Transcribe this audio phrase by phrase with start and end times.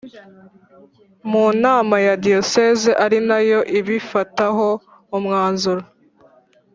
[1.29, 4.67] Mu nama ya diyosezi ari nayo ibifataho
[5.17, 5.83] umwanzuro